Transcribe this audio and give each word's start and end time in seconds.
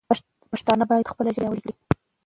پښتانه 0.51 0.83
باید 0.89 1.11
خپله 1.11 1.29
ژبه 1.35 1.41
پیاوړې 1.45 1.61
کړي. 1.63 1.73